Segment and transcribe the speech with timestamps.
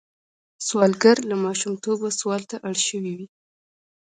[0.67, 3.27] سوالګر له ماشومتوبه سوال ته اړ شوی وي